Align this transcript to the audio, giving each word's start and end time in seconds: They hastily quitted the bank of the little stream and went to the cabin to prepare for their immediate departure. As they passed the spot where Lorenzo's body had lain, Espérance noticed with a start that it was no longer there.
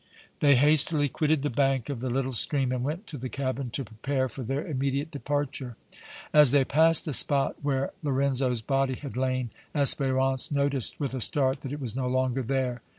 They 0.39 0.55
hastily 0.55 1.09
quitted 1.09 1.43
the 1.43 1.51
bank 1.51 1.87
of 1.87 1.99
the 1.99 2.09
little 2.09 2.31
stream 2.31 2.71
and 2.71 2.83
went 2.83 3.05
to 3.05 3.19
the 3.19 3.29
cabin 3.29 3.69
to 3.69 3.83
prepare 3.83 4.27
for 4.27 4.41
their 4.41 4.65
immediate 4.65 5.11
departure. 5.11 5.75
As 6.33 6.49
they 6.49 6.65
passed 6.65 7.05
the 7.05 7.13
spot 7.13 7.57
where 7.61 7.91
Lorenzo's 8.01 8.63
body 8.63 8.95
had 8.95 9.15
lain, 9.15 9.51
Espérance 9.75 10.51
noticed 10.51 10.99
with 10.99 11.13
a 11.13 11.21
start 11.21 11.61
that 11.61 11.71
it 11.71 11.79
was 11.79 11.95
no 11.95 12.07
longer 12.07 12.41
there. 12.41 12.81